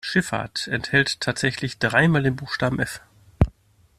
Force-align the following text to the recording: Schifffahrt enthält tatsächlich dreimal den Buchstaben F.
Schifffahrt 0.03 0.67
enthält 0.67 1.19
tatsächlich 1.21 1.77
dreimal 1.77 2.23
den 2.23 2.35
Buchstaben 2.35 2.79
F. 2.79 3.01